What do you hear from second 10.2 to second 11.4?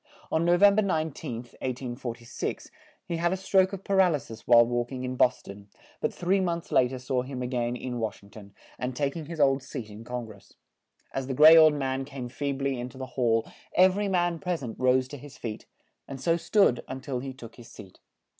gress. As the